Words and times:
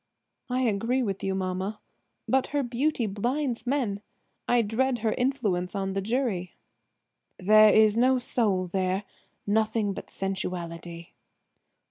"I 0.49 0.61
agree 0.61 1.03
with 1.03 1.23
you, 1.23 1.35
mamma. 1.35 1.79
But 2.27 2.47
her 2.47 2.63
beauty 2.63 3.05
blinds 3.05 3.67
men. 3.67 4.01
I 4.47 4.63
dread 4.63 4.97
her 5.05 5.13
influence 5.13 5.75
on 5.75 5.93
the 5.93 6.01
jury." 6.01 6.55
"There 7.37 7.69
is 7.71 7.97
no 7.97 8.17
soul 8.17 8.65
there–nothing 8.65 9.93
but 9.93 10.09
sensuality." 10.09 11.09